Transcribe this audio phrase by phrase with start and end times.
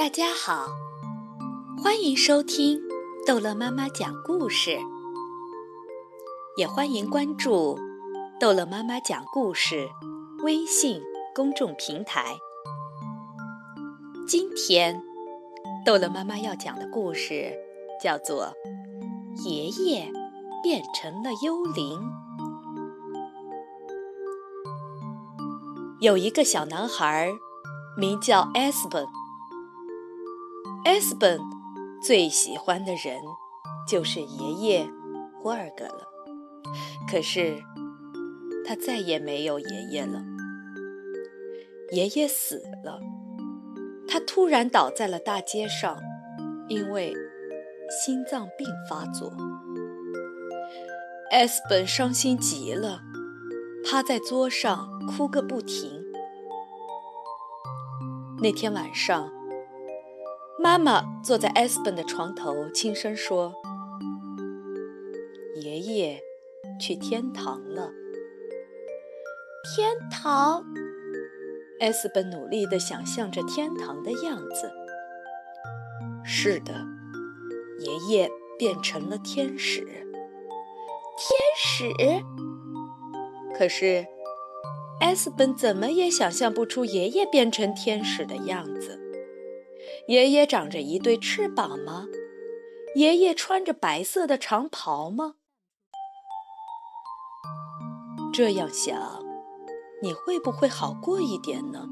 [0.00, 0.68] 大家好，
[1.84, 2.80] 欢迎收听
[3.26, 4.78] 逗乐妈妈讲故事，
[6.56, 7.78] 也欢迎关注
[8.40, 9.90] 逗乐妈妈讲故事
[10.42, 11.02] 微信
[11.34, 12.38] 公众平台。
[14.26, 15.02] 今天
[15.84, 17.52] 逗乐妈妈要讲的故事
[18.02, 18.54] 叫做
[19.46, 20.10] 《爷爷
[20.62, 22.00] 变成了幽灵》。
[26.00, 27.30] 有一个小男孩，
[27.98, 28.88] 名叫 s
[30.84, 31.00] 本。
[31.00, 31.40] s 本
[32.02, 33.20] 最喜欢的人
[33.86, 34.90] 就是爷爷
[35.42, 36.06] 霍尔格了。
[37.10, 37.62] 可是
[38.66, 40.22] 他再也没有爷爷了。
[41.92, 43.00] 爷爷死了，
[44.08, 45.98] 他突然倒在了大街上，
[46.68, 47.12] 因为
[47.90, 49.32] 心脏病发作。
[51.30, 53.02] s 本伤心极了。
[53.82, 56.04] 趴在桌上哭个不停。
[58.42, 59.32] 那天晚上，
[60.62, 63.54] 妈妈坐在埃斯本的床头，轻声说
[65.56, 66.20] ：“爷爷
[66.78, 67.90] 去天堂了。”
[69.74, 70.62] 天堂，
[71.80, 74.70] 埃斯本努力地想象着天堂的样子。
[76.22, 76.74] 是的，
[77.78, 79.80] 爷爷变成了天使。
[81.16, 81.90] 天使。
[83.56, 84.06] 可是，
[85.00, 88.99] 艾斯本怎么也想象不出爷爷变成天使的样子。
[90.10, 92.08] 爷爷长着一对翅膀吗？
[92.96, 95.34] 爷爷穿着白色的长袍吗？
[98.32, 99.00] 这样想，
[100.02, 101.86] 你会不会好过一点呢？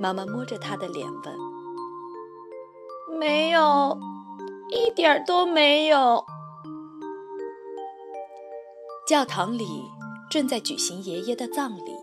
[0.00, 3.18] 妈妈摸着他的脸问。
[3.18, 3.98] 没有，
[4.70, 6.24] 一点都没有。
[9.04, 9.66] 教堂里。
[10.30, 11.94] 正在举行爷爷的葬礼。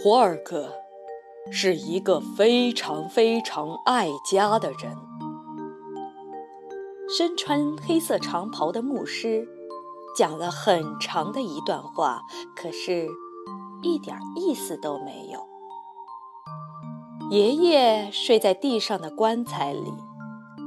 [0.00, 0.83] 霍尔克
[1.50, 4.96] 是一个非常非常爱家的人。
[7.16, 9.46] 身穿黑色长袍的牧师
[10.16, 12.22] 讲了很长的一段话，
[12.56, 13.08] 可是，
[13.82, 15.46] 一点意思都没有。
[17.30, 19.92] 爷爷睡在地上的棺材里，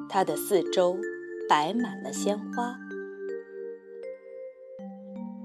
[0.08, 0.98] 他的四周
[1.50, 2.78] 摆满了鲜花。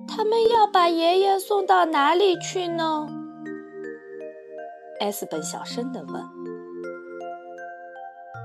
[0.06, 3.08] 他们要把爷爷送到哪里去呢？
[5.02, 6.22] 艾斯本小声地问。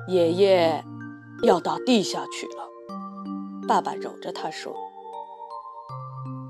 [0.07, 0.83] 爷爷
[1.43, 2.67] 要到地下去了，
[3.67, 4.75] 爸爸揉着他说：“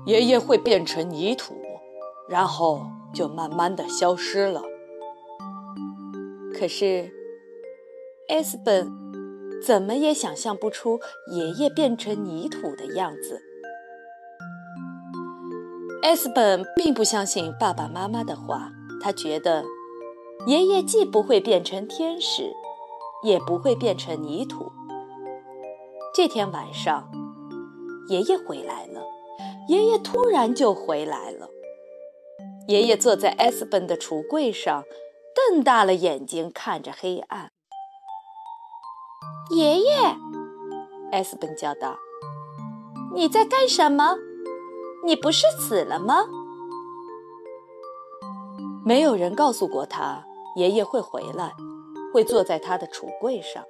[0.06, 1.54] 爷爷会变成泥土，
[2.26, 4.62] 然后就慢慢的消失了。”
[6.58, 7.12] 可是，
[8.30, 8.90] 艾斯本
[9.62, 13.42] 怎么也想象不出爷爷变成泥土的样子。
[16.00, 19.62] 艾斯本并不相信爸爸妈妈的话，他觉得
[20.46, 22.54] 爷爷既不会变成天使，
[23.22, 24.72] 也不会变成泥土。
[26.14, 27.10] 这天晚上，
[28.08, 29.02] 爷爷回来了。
[29.68, 31.48] 爷爷突然就回来了。
[32.66, 34.84] 爷爷坐在艾斯本的橱柜上，
[35.34, 37.50] 瞪大了眼睛看着黑暗。
[39.50, 39.92] 爷爷，
[41.12, 41.96] 艾斯本叫道
[43.14, 44.16] ：“你在干什么？”
[45.04, 46.24] 你不是死了吗？
[48.84, 50.26] 没有人告诉过他，
[50.58, 51.54] 爷爷会回来，
[52.12, 53.62] 会坐在他的橱柜上。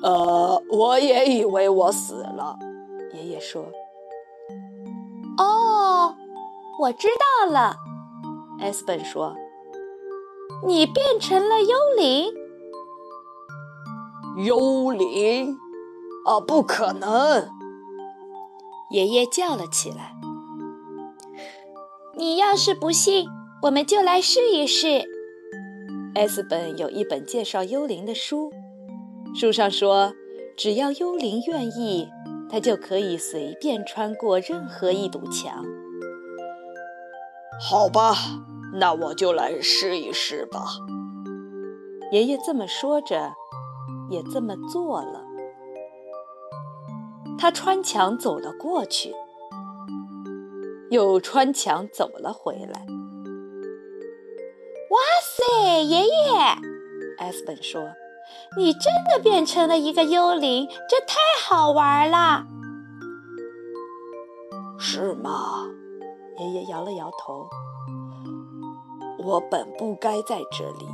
[0.00, 2.56] 呃，我也以为我死了。
[3.12, 3.64] 爷爷说
[5.38, 6.14] ：“哦，
[6.80, 7.08] 我知
[7.40, 7.74] 道了。”
[8.62, 9.34] 艾斯本说
[10.64, 12.32] ：“你变成了幽灵。”
[14.46, 15.58] 幽灵？
[16.26, 17.50] 啊，不可能！
[18.90, 20.14] 爷爷叫了起来
[22.14, 23.28] ：“你要是不信，
[23.66, 25.10] 我们就来试一试。”
[26.14, 28.52] 艾斯本有一本介绍幽灵的书，
[29.34, 30.14] 书上说，
[30.56, 32.08] 只要幽灵愿意，
[32.48, 35.64] 他就可以随便穿过任何一堵墙。
[37.60, 38.14] 好吧，
[38.74, 40.64] 那我就来试一试吧。
[42.12, 43.34] 爷爷这么说着，
[44.08, 45.24] 也这么做了。
[47.36, 49.12] 他穿墙走了过去，
[50.88, 52.86] 又穿墙走了回来。
[55.46, 56.08] 哇塞，爷爷！
[57.18, 57.92] 艾斯本说
[58.56, 62.44] ：“你真的变成了一个幽灵，这太好玩了。”
[64.78, 65.66] 是吗？
[66.38, 67.48] 爷爷摇了摇头。
[69.18, 70.86] 我本不该在这里，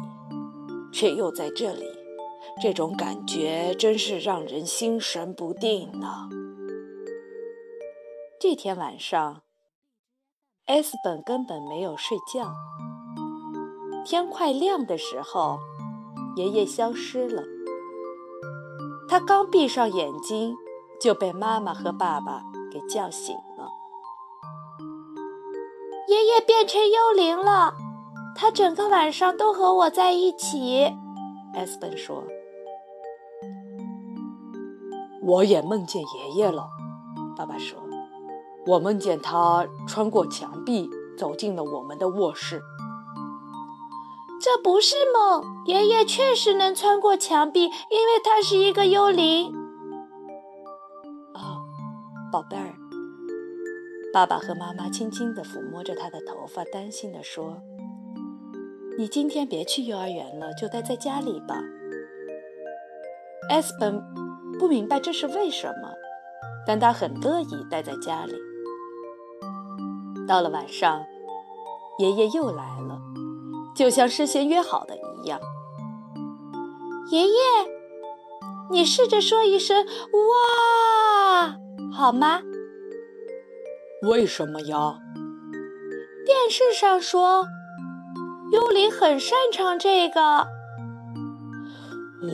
[0.92, 1.86] 却又在这里。
[2.60, 6.28] 这种感觉真是让人心神不定呢。
[8.38, 9.42] 这天晚上，
[10.66, 12.52] 艾斯本根本没有睡觉。
[14.04, 15.58] 天快亮的时候，
[16.36, 17.42] 爷爷消失了。
[19.08, 20.56] 他刚闭上眼睛，
[21.00, 23.68] 就被妈妈和爸爸给叫醒了。
[26.08, 27.74] 爷爷变成幽灵了，
[28.34, 30.84] 他整个晚上都和我在一起。
[31.54, 32.24] 艾斯本说
[35.22, 36.68] ：“我也梦见爷爷了。”
[37.36, 37.78] 爸爸说
[38.66, 40.88] ：“我梦见他穿过墙壁，
[41.18, 42.62] 走进了我们的卧室。”
[44.42, 49.52] 这不是梦，爷爷确实能穿过墙壁，因为他是一个幽灵。
[51.34, 51.62] 哦，
[52.32, 52.74] 宝贝儿，
[54.12, 57.62] 爸爸和妈妈轻轻地抚摸着他的头发，担心地说
[58.98, 61.62] ：“你今天别去幼儿园了，就待在家里吧。”
[63.48, 64.02] 艾斯本
[64.58, 65.88] 不明白这是为什么，
[66.66, 68.34] 但他很乐意待在家里。
[70.26, 71.06] 到了晚上，
[72.00, 73.00] 爷爷又来了。
[73.74, 75.40] 就像事先约好的一样，
[77.10, 77.34] 爷爷，
[78.70, 81.56] 你试着说一声“哇”
[81.92, 82.40] 好吗？
[84.02, 84.98] 为什么呀？
[86.24, 87.46] 电视上说，
[88.52, 90.46] 幽灵很擅长这个。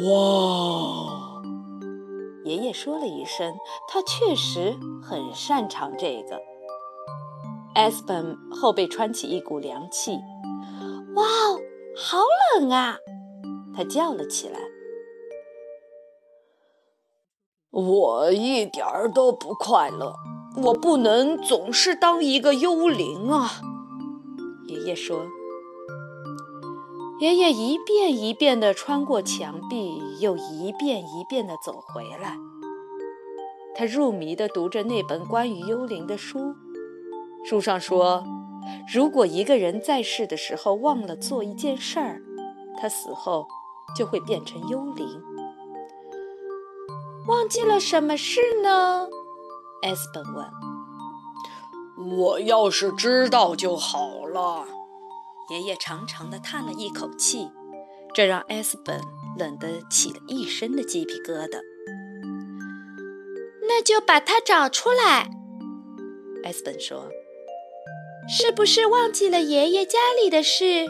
[0.06, 1.42] 哇！
[2.44, 3.54] 爷爷说了一声，
[3.88, 6.40] 他确实很擅长这个。
[7.74, 10.18] 艾斯本后背穿起一股凉气。
[11.18, 11.24] 哇，
[11.96, 12.18] 好
[12.54, 12.98] 冷啊！
[13.74, 14.58] 他叫了起来。
[17.70, 20.14] 我一点儿都不快乐，
[20.62, 23.50] 我不能总是当一个幽灵啊！
[24.68, 25.26] 爷爷说。
[27.20, 32.38] 爷爷一遍一遍地穿过墙壁，又一遍一遍地走回来。
[33.74, 36.54] 他入迷地读着那本关于幽灵的书，
[37.44, 38.24] 书上说。
[38.92, 42.22] 如果一个人在世的时候忘了做一件事儿，
[42.80, 43.46] 他死后
[43.96, 45.22] 就会变成幽灵。
[47.26, 49.08] 忘记了什么事呢？
[49.82, 50.46] 艾斯本问。
[52.18, 54.64] 我要是知道就好了。
[55.50, 57.50] 爷爷长长的叹了一口气，
[58.14, 59.00] 这让艾斯本
[59.36, 61.60] 冷得起了一身的鸡皮疙瘩。
[63.62, 65.30] 那就把它找出来。
[66.44, 67.10] 艾斯本说。
[68.30, 70.86] 是不是忘记了爷爷家里的事？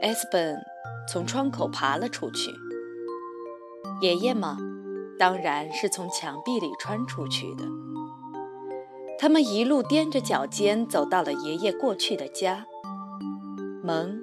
[0.00, 0.56] 艾斯本
[1.08, 2.52] 从窗口爬了出去。
[4.00, 4.56] 爷爷嘛，
[5.18, 7.64] 当然是从墙壁里穿出去的。
[9.18, 12.64] 他们一路踮着脚尖走到了爷爷过去的家。
[13.82, 14.22] 门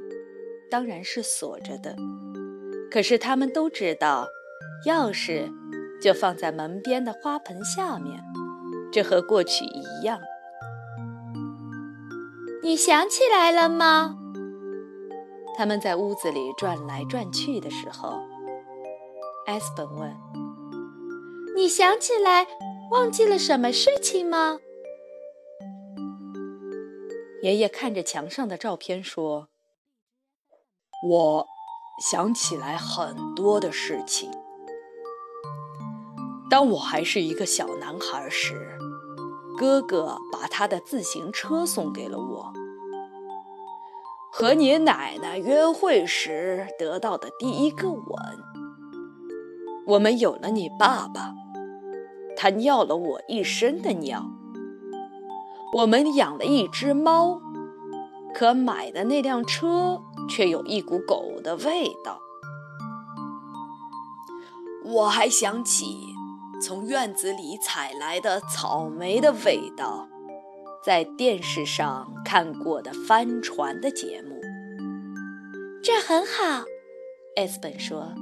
[0.72, 1.98] 当然是锁着的，
[2.90, 4.30] 可是他们都知道，
[4.88, 5.52] 钥匙
[6.02, 8.24] 就放在门边的花盆下面。
[8.90, 10.22] 这和过去一样。
[12.64, 14.18] 你想起来了吗？
[15.58, 18.22] 他们在屋子里转来转去的时候，
[19.46, 20.16] 艾斯本问
[21.58, 22.48] ：“你想起来
[22.90, 24.60] 忘记了什么事情吗？”
[27.44, 29.50] 爷爷看着墙上的照片说
[31.06, 31.46] ：“我
[32.10, 34.32] 想起来很多的事情。
[36.50, 38.70] 当我还是一个小男孩时。”
[39.58, 42.54] 哥哥把他的自行车送给了我。
[44.32, 48.02] 和你奶奶约会时得到的第一个吻。
[49.86, 51.36] 我们有了你爸爸，
[52.36, 54.26] 他尿了我一身的尿。
[55.76, 57.40] 我们养了一只猫，
[58.34, 62.20] 可买的那辆车却有一股狗的味道。
[64.84, 66.13] 我还想起。
[66.64, 70.08] 从院子里采来的草莓的味道，
[70.82, 74.40] 在电视上看过的帆船的节目，
[75.84, 76.64] 这很好。
[77.36, 78.14] 艾斯本说：“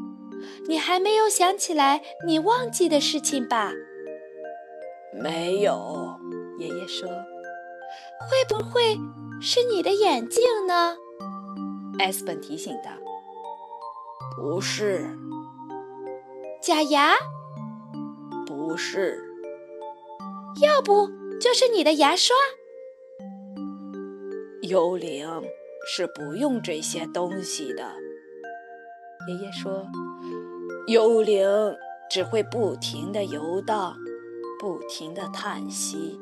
[0.68, 3.72] 你还没有想起来你忘记的事情吧？”
[5.14, 6.18] 没有，
[6.58, 7.08] 爷爷说
[8.26, 8.98] ：“会不会
[9.40, 10.98] 是你的眼镜呢？”
[12.00, 12.90] 艾斯本提醒道
[14.36, 15.16] ：“不是。”
[16.60, 17.14] 假牙。
[18.72, 19.22] 不是，
[20.62, 21.06] 要不
[21.42, 22.34] 就是你的牙刷。
[24.62, 25.28] 幽灵
[25.86, 27.84] 是不用这些东西的，
[29.28, 29.86] 爷爷说。
[30.88, 31.46] 幽灵
[32.10, 33.94] 只会不停的游荡，
[34.58, 36.18] 不停的叹息。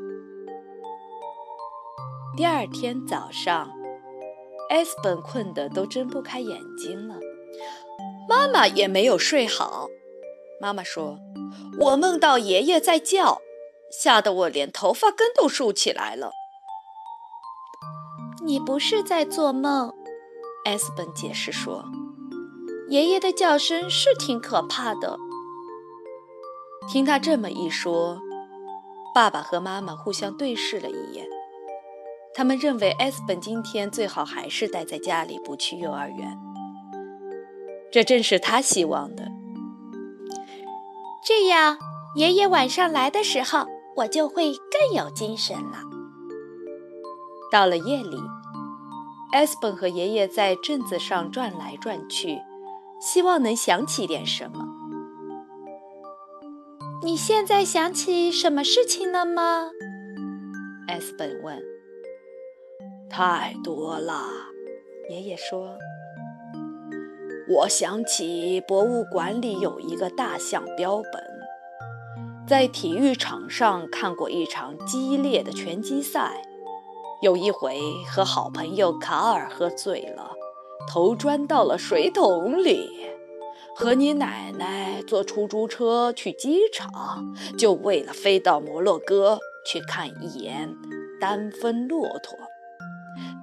[2.35, 3.71] 第二天早上，
[4.71, 7.19] 艾斯本困得都睁不开眼睛了，
[8.27, 9.87] 妈妈也没有睡好。
[10.61, 11.17] 妈妈说。
[11.79, 13.41] 我梦到爷爷在叫，
[13.91, 16.31] 吓得我连头发根都竖起来了。
[18.43, 19.93] 你不是在做梦，
[20.65, 21.85] 艾斯本解释说
[22.89, 25.17] ：“爷爷的叫声是挺可怕的。”
[26.91, 28.19] 听他这么一说，
[29.15, 31.25] 爸爸和妈妈互相对视了一眼。
[32.33, 36.37] 他们认为艾斯本今天最好还是待在家里，不去幼儿园。
[37.91, 39.38] 这正是他希望的。
[41.23, 41.77] 这样，
[42.15, 45.79] 爷爷晚上来的时候，我就会更有精神了。
[47.51, 48.17] 到了夜里，
[49.31, 52.39] 艾斯本和爷爷在镇子上转来转去，
[53.01, 54.65] 希望能想起点什么。
[57.03, 59.69] 你现在想起什么事情了吗？
[60.87, 61.61] 艾斯本问。
[63.09, 64.21] 太多了，
[65.09, 65.77] 爷爷说。
[67.51, 71.23] 我想起博物馆里有一个大象标本，
[72.47, 76.43] 在体育场上看过一场激烈的拳击赛。
[77.23, 80.29] 有一回和好朋友卡尔喝醉了，
[80.87, 82.87] 头钻到了水桶里。
[83.75, 90.75] 和你奶奶坐出租车去机场，就为了飞到摩洛哥去看一眼
[91.19, 92.37] 单峰骆驼。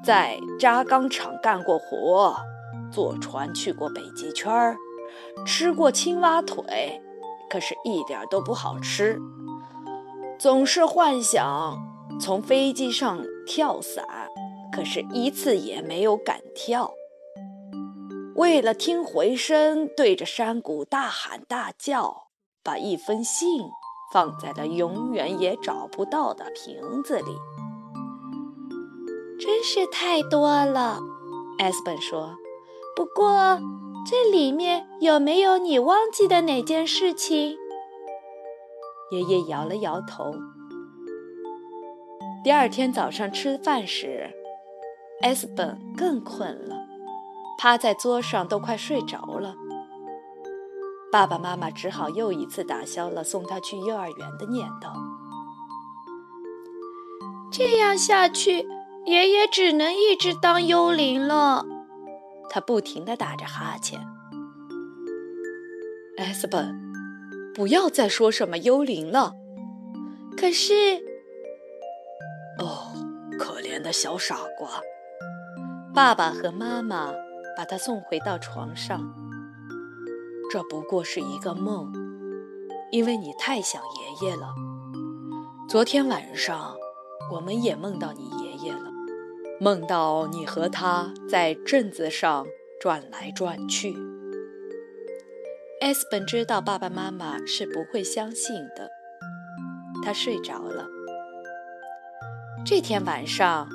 [0.04, 2.36] 在轧钢厂干过活，
[2.92, 4.76] 坐船去过北极圈儿，
[5.44, 7.00] 吃过青蛙腿，
[7.50, 9.20] 可是一点都不好吃。
[10.38, 11.78] 总是幻想
[12.20, 14.04] 从飞机上跳伞，
[14.72, 16.92] 可是一次也没有敢跳。
[18.34, 22.28] 为了听回声，对着山谷大喊大叫，
[22.62, 23.62] 把一封信
[24.12, 27.36] 放在了永远也找不到的瓶子里。
[29.38, 31.00] 真是太多了，
[31.58, 32.34] 艾斯本说。
[32.96, 33.60] 不过，
[34.06, 37.54] 这里面有没有你忘记的哪件事情？
[39.10, 40.34] 爷爷摇了摇头。
[42.42, 44.30] 第二天早上吃饭时，
[45.20, 46.86] 艾斯本更困了，
[47.58, 49.54] 趴在桌上都快睡着了。
[51.12, 54.90] 爸爸妈妈只好又一次打消了送他去幼儿园的念头。
[57.52, 58.66] 这样下去。
[59.04, 61.64] 爷爷只能一直当幽灵了，
[62.48, 64.00] 他不停地打着哈欠。
[66.18, 66.74] 艾斯本，
[67.54, 69.32] 不要再说什么幽灵了。
[70.36, 70.74] 可是，
[72.58, 72.92] 哦，
[73.38, 74.80] 可怜的小傻瓜！
[75.94, 77.12] 爸爸和妈妈
[77.56, 79.14] 把他送回到床上。
[80.50, 81.92] 这不过是一个梦，
[82.92, 84.54] 因为你太想爷爷了。
[85.68, 86.76] 昨天晚上，
[87.32, 88.45] 我们也梦到你爷。
[89.58, 92.46] 梦到你和他在镇子上
[92.78, 93.96] 转来转去，
[95.80, 98.90] 艾斯本知道爸爸妈妈是不会相信的。
[100.04, 100.86] 他睡着了。
[102.66, 103.66] 这天晚上，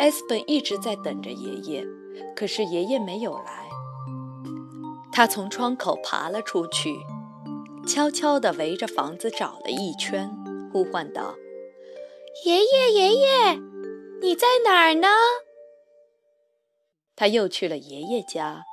[0.00, 1.86] 艾斯本一直在等着爷爷，
[2.34, 3.68] 可是爷爷没有来。
[5.12, 6.96] 他从窗口爬了出去，
[7.86, 10.28] 悄悄地围着房子找了一圈，
[10.72, 11.36] 呼唤道
[12.44, 13.60] ：“爷爷，爷爷！”
[14.20, 15.08] 你在哪儿呢？
[17.14, 18.64] 他又去了爷爷家，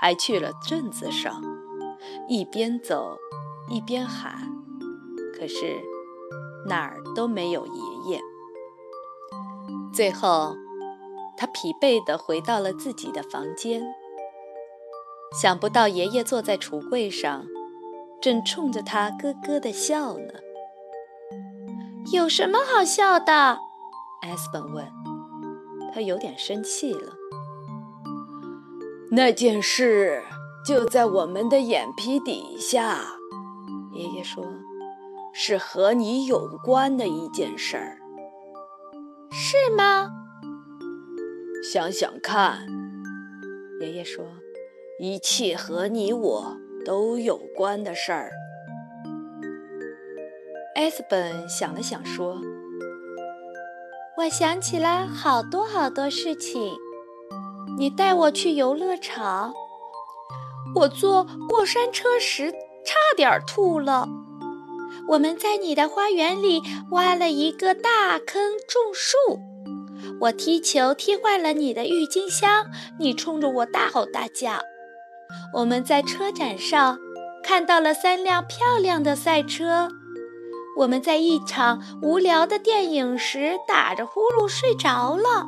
[0.00, 1.42] 还去了镇子上，
[2.28, 3.16] 一边走
[3.68, 4.50] 一边喊，
[5.36, 5.76] 可是
[6.66, 8.20] 哪儿都没有爷爷。
[9.92, 10.56] 最后，
[11.36, 13.82] 他疲惫地回到了自己的房间。
[15.40, 17.46] 想不到爷爷坐在橱柜上，
[18.22, 20.34] 正冲着他咯咯地笑呢。
[22.12, 23.58] 有什么好笑的？
[24.24, 24.90] 艾斯本问，
[25.92, 27.12] 他有点生气了。
[29.10, 30.22] 那件事
[30.66, 33.04] 就在我们的眼皮底下，
[33.92, 34.42] 爷爷说，
[35.34, 37.98] 是和你有关的一件事儿。
[39.30, 40.10] 是吗？
[41.70, 42.66] 想想看，
[43.82, 44.24] 爷爷说，
[44.98, 48.32] 一切和你我都有关的事儿。
[50.74, 52.40] 艾斯本想了想说。
[54.16, 56.76] 我想起了好多好多事情。
[57.76, 59.52] 你带我去游乐场，
[60.76, 64.08] 我坐过山车时差点吐了。
[65.08, 69.16] 我们在你的花园里挖了一个大坑种树，
[70.20, 72.66] 我踢球踢坏了你的郁金香，
[73.00, 74.60] 你冲着我大吼大叫。
[75.54, 76.96] 我们在车展上
[77.42, 79.88] 看到了三辆漂亮的赛车。
[80.76, 85.46] 我们在一场无聊的电影时打着呼噜睡着了。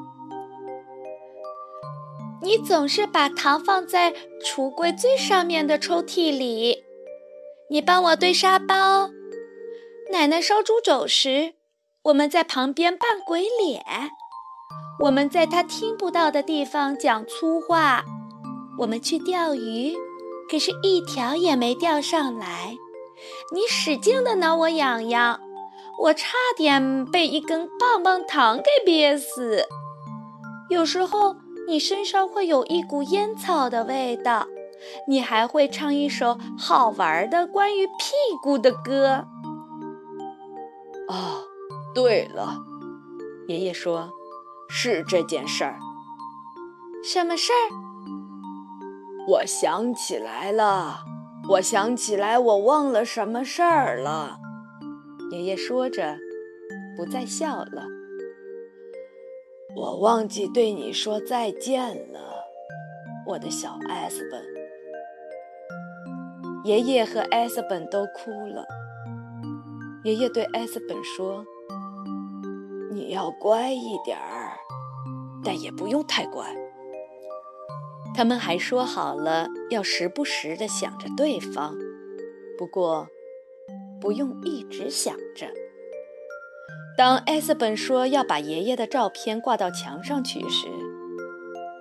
[2.42, 4.12] 你总是把糖放在
[4.44, 6.84] 橱柜最上面的抽屉里。
[7.70, 9.10] 你帮我堆沙包。
[10.12, 11.54] 奶奶烧猪肘时，
[12.04, 13.82] 我们在旁边扮鬼脸。
[15.00, 18.04] 我们在他听不到的地方讲粗话。
[18.78, 19.96] 我们去钓鱼，
[20.48, 22.76] 可是一条也没钓上来。
[23.52, 25.40] 你使劲的挠我痒痒，
[25.98, 29.64] 我差点被一根棒棒糖给憋死。
[30.68, 31.36] 有时候
[31.68, 34.46] 你身上会有一股烟草的味道，
[35.06, 37.92] 你还会唱一首好玩的关于屁
[38.42, 39.26] 股的歌。
[41.08, 41.44] 哦，
[41.94, 42.58] 对了，
[43.46, 44.10] 爷爷说，
[44.68, 45.78] 是这件事儿。
[47.04, 47.70] 什么事儿？
[49.28, 51.04] 我想起来了，
[51.48, 54.38] 我想起来，我忘了什么事儿了。
[55.30, 56.16] 爷爷说着，
[56.96, 57.86] 不再笑了。
[59.76, 62.18] 我忘记对你说再见了，
[63.26, 64.42] 我的小艾斯本。
[66.64, 68.66] 爷爷和艾斯本都哭了。
[70.02, 71.44] 爷爷对艾斯本说
[72.90, 74.56] ：“你要乖一点儿，
[75.44, 76.44] 但也不用太乖。”
[78.16, 81.76] 他们还说好了要时不时地想着对方，
[82.56, 83.06] 不过
[84.00, 85.46] 不用一直想着。
[86.96, 90.66] 当艾斯本说要把爷爷的照片挂到墙上去时，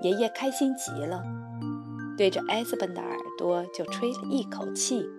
[0.01, 1.23] 爷爷开心极了，
[2.17, 5.09] 对着艾斯本的耳朵就吹了一口气，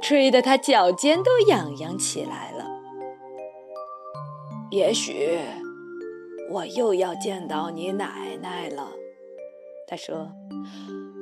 [0.00, 2.64] 吹得他脚尖都痒痒起来了。
[4.70, 5.40] 也许
[6.52, 8.92] 我又要见到你奶奶了，
[9.92, 10.32] 他说。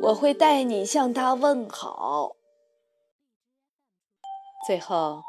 [0.01, 2.37] 我会带你向他问好。
[4.65, 5.25] 最后，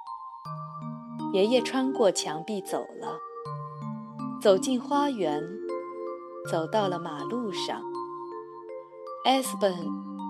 [1.34, 3.18] 爷爷穿过墙壁走了，
[4.40, 5.44] 走进花园，
[6.52, 7.82] 走到了马路上。
[9.26, 9.76] 艾斯本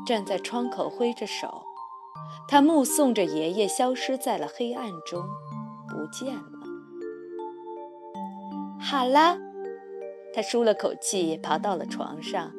[0.06, 1.66] 站在窗口挥着手，
[2.48, 5.22] 他目送着爷爷消失在了黑暗中，
[5.90, 6.60] 不见了。
[8.80, 9.38] 好了，
[10.34, 12.54] 他舒了口气，爬到了床上。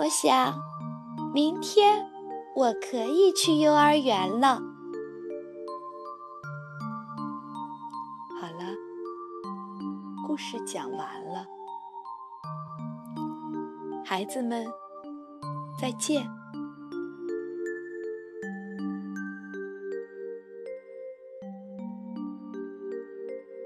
[0.00, 0.54] 我想，
[1.34, 2.06] 明天
[2.56, 4.58] 我可以去幼儿园了。
[8.40, 8.64] 好了，
[10.26, 11.46] 故事讲完了，
[14.02, 14.66] 孩子们，
[15.78, 16.39] 再见。